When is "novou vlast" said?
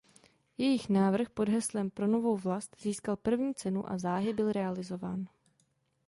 2.07-2.75